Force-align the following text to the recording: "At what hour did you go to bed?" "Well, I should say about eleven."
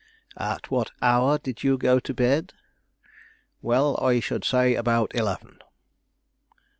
"At 0.39 0.71
what 0.71 0.89
hour 0.99 1.37
did 1.37 1.63
you 1.63 1.77
go 1.77 1.99
to 1.99 2.11
bed?" 2.11 2.53
"Well, 3.61 3.99
I 4.03 4.19
should 4.19 4.43
say 4.43 4.73
about 4.73 5.13
eleven." 5.13 5.59